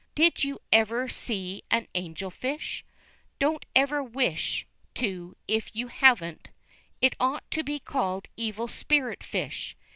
[0.15, 2.83] Did you ever see an angel fish?
[3.37, 6.49] Don't ever wish to if you haven't.
[7.01, 9.75] It ought to be called evil spirit fish.